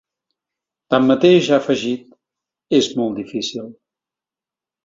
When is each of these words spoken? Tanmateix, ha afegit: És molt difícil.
Tanmateix, 0.93 1.49
ha 1.51 1.59
afegit: 1.63 2.07
És 2.79 2.91
molt 3.03 3.17
difícil. 3.23 3.69